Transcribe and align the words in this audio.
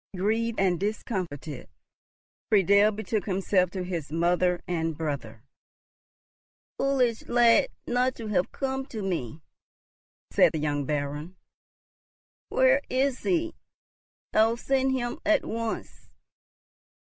Grieved 0.17 0.59
and 0.59 0.79
discomfited, 0.79 1.69
Friedel 2.49 2.91
betook 2.91 3.27
himself 3.27 3.69
to 3.69 3.83
his 3.83 4.11
mother 4.11 4.63
and 4.67 4.97
brother. 4.97 5.43
"Foolish 6.79 7.23
lad 7.27 7.67
not 7.85 8.15
to 8.15 8.25
have 8.29 8.51
come 8.51 8.87
to 8.87 9.03
me!" 9.03 9.41
said 10.31 10.53
the 10.53 10.59
young 10.59 10.85
Baron. 10.85 11.35
"Where 12.49 12.81
is 12.89 13.19
he? 13.21 13.53
I'll 14.33 14.57
send 14.57 14.91
him 14.93 15.19
at 15.23 15.45
once." 15.45 16.09